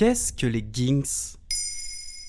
[0.00, 1.36] Qu'est-ce que les ginks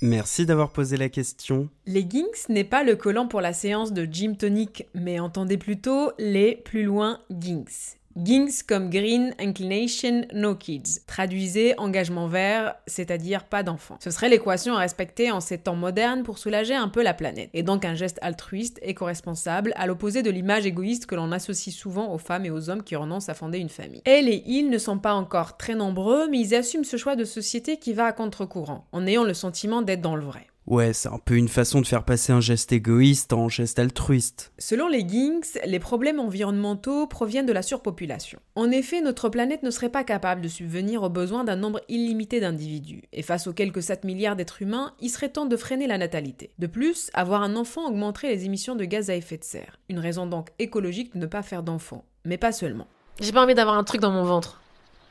[0.01, 1.70] Merci d'avoir posé la question.
[1.86, 6.12] Les ginks n'est pas le collant pour la séance de gym tonic, mais entendez plutôt
[6.19, 8.01] les plus loin ginks.
[8.18, 11.00] Gings comme Green Inclination No Kids.
[11.07, 13.98] Traduisez engagement vert, c'est-à-dire pas d'enfants.
[14.04, 17.50] Ce serait l'équation à respecter en ces temps modernes pour soulager un peu la planète.
[17.54, 21.76] Et donc un geste altruiste et co-responsable, à l'opposé de l'image égoïste que l'on associe
[21.76, 24.02] souvent aux femmes et aux hommes qui renoncent à fonder une famille.
[24.05, 27.25] Elle et ils ne sont pas encore très nombreux, mais ils assument ce choix de
[27.25, 30.51] société qui va à contre-courant, en ayant le sentiment d'être dans le vrai.
[30.71, 34.53] Ouais, c'est un peu une façon de faire passer un geste égoïste en geste altruiste.
[34.57, 38.39] Selon les Ginks, les problèmes environnementaux proviennent de la surpopulation.
[38.55, 42.39] En effet, notre planète ne serait pas capable de subvenir aux besoins d'un nombre illimité
[42.39, 45.97] d'individus, et face aux quelques 7 milliards d'êtres humains, il serait temps de freiner la
[45.97, 46.52] natalité.
[46.57, 49.99] De plus, avoir un enfant augmenterait les émissions de gaz à effet de serre, une
[49.99, 52.05] raison donc écologique de ne pas faire d'enfants.
[52.23, 52.88] Mais pas seulement.
[53.19, 54.61] J'ai pas envie d'avoir un truc dans mon ventre.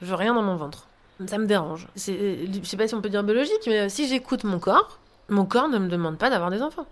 [0.01, 0.89] Je veux rien dans mon ventre.
[1.27, 1.87] Ça me dérange.
[1.97, 4.99] Je sais pas si on peut dire biologique, mais si j'écoute mon corps,
[5.31, 6.87] mon corps ne me demande pas d'avoir des enfants.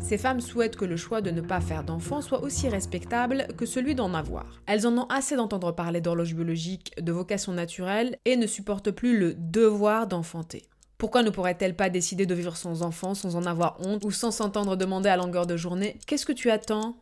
[0.00, 3.66] Ces femmes souhaitent que le choix de ne pas faire d'enfants soit aussi respectable que
[3.66, 4.46] celui d'en avoir.
[4.66, 9.18] Elles en ont assez d'entendre parler d'horloge biologique, de vocation naturelle et ne supportent plus
[9.18, 10.68] le devoir d'enfanter.
[10.98, 14.30] Pourquoi ne pourrait-elle pas décider de vivre sans enfant, sans en avoir honte ou sans
[14.30, 16.96] s'entendre demander à longueur de journée Qu'est-ce que tu attends?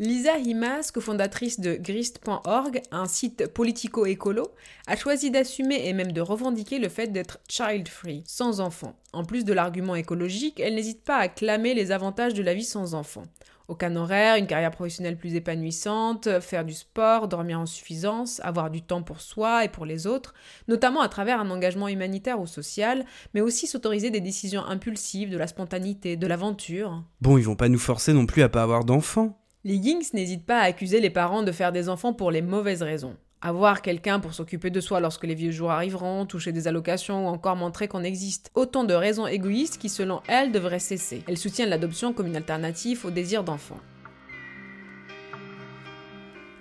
[0.00, 4.50] Lisa Himas, cofondatrice de Grist.org, un site politico-écolo,
[4.86, 8.94] a choisi d'assumer et même de revendiquer le fait d'être child-free, sans enfant.
[9.12, 12.64] En plus de l'argument écologique, elle n'hésite pas à clamer les avantages de la vie
[12.64, 13.24] sans enfant.
[13.68, 18.80] Aucun horaire, une carrière professionnelle plus épanouissante, faire du sport, dormir en suffisance, avoir du
[18.80, 20.32] temps pour soi et pour les autres,
[20.66, 23.04] notamment à travers un engagement humanitaire ou social,
[23.34, 27.04] mais aussi s'autoriser des décisions impulsives, de la spontanéité, de l'aventure.
[27.20, 29.39] Bon, ils vont pas nous forcer non plus à pas avoir d'enfants.
[29.62, 32.82] Les Ginks n'hésitent pas à accuser les parents de faire des enfants pour les mauvaises
[32.82, 33.18] raisons.
[33.42, 37.28] Avoir quelqu'un pour s'occuper de soi lorsque les vieux jours arriveront, toucher des allocations ou
[37.28, 38.50] encore montrer qu'on existe.
[38.54, 41.22] Autant de raisons égoïstes qui, selon elles, devraient cesser.
[41.28, 43.76] Elles soutiennent l'adoption comme une alternative au désir d'enfant.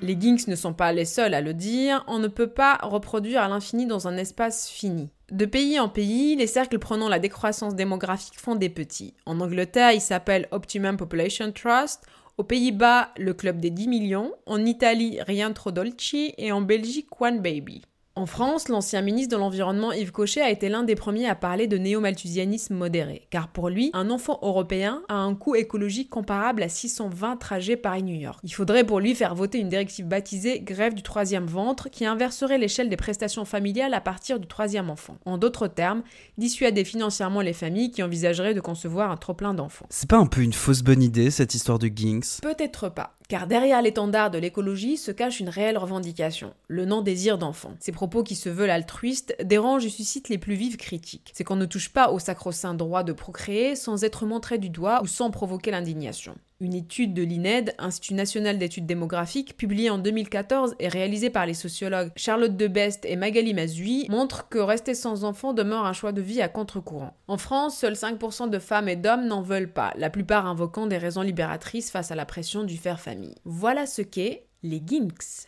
[0.02, 3.44] Les Ginks ne sont pas les seuls à le dire, on ne peut pas reproduire
[3.44, 5.10] à l'infini dans un espace fini.
[5.32, 9.14] De pays en pays, les cercles prenant la décroissance démographique font des petits.
[9.26, 12.06] En Angleterre, il s'appelle Optimum Population Trust,
[12.40, 14.34] aux Pays-Bas, le club des 10 millions.
[14.46, 16.34] En Italie, rien trop dolci.
[16.38, 17.82] Et en Belgique, One Baby.
[18.16, 21.68] En France, l'ancien ministre de l'Environnement Yves Cochet a été l'un des premiers à parler
[21.68, 26.70] de néo-malthusianisme modéré, car pour lui, un enfant européen a un coût écologique comparable à
[26.70, 28.40] 620 trajets Paris-New York.
[28.44, 32.58] Il faudrait pour lui faire voter une directive baptisée grève du troisième ventre qui inverserait
[32.58, 35.18] l'échelle des prestations familiales à partir du troisième enfant.
[35.26, 36.04] En d'autres termes,
[36.38, 39.86] dissuader financièrement les familles qui envisageraient de concevoir un trop-plein d'enfants.
[39.90, 42.42] C'est pas un peu une fausse bonne idée cette histoire de Ginks?
[42.42, 43.16] Peut-être pas.
[43.30, 47.76] Car derrière l'étendard de l'écologie se cache une réelle revendication, le non-désir d'enfant.
[47.80, 47.92] Ces
[48.24, 51.32] qui se veulent altruistes dérangent et suscitent les plus vives critiques.
[51.34, 55.02] C'est qu'on ne touche pas au sacro-saint droit de procréer sans être montré du doigt
[55.02, 56.36] ou sans provoquer l'indignation.
[56.62, 61.54] Une étude de l'INED, Institut national d'études démographiques, publiée en 2014 et réalisée par les
[61.54, 66.22] sociologues Charlotte Debest et Magali Mazui, montre que rester sans enfant demeure un choix de
[66.22, 67.16] vie à contre-courant.
[67.30, 70.98] En France, seuls 5% de femmes et d'hommes n'en veulent pas, la plupart invoquant des
[70.98, 73.36] raisons libératrices face à la pression du faire famille.
[73.46, 75.48] Voilà ce qu'est les Ginks.